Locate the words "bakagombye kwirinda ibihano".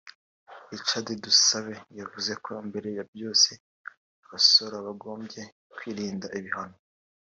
4.85-6.77